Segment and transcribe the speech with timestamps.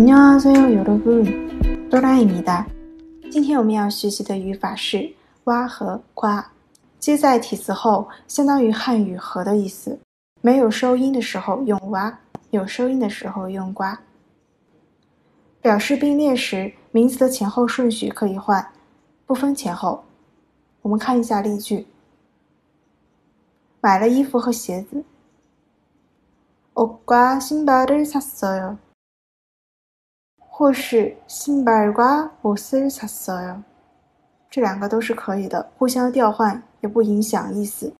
[0.00, 2.66] 안녕하세요여러 분， 哆啦 A 梦的。
[3.30, 5.14] 今天我们要学习的语法是“
[5.44, 6.44] 哇”和“呱”，
[6.98, 9.98] 接在体词后，相当于汉语“和”的意思。
[10.40, 12.18] 没有收音的时候用“哇”，
[12.50, 13.84] 有收音的时候用“呱”。
[15.60, 18.66] 表示并列时，名词的前后顺序可以换，
[19.26, 20.04] 不分前后。
[20.82, 21.86] 我们看一下例句：
[23.80, 25.04] 买了衣服和鞋子。
[26.74, 28.76] 옷과신발을샀어 요。
[30.60, 33.62] 或是신발과옷을샀어 요。
[34.50, 37.92] 这两个都是可以的，互相调换也不影响意思。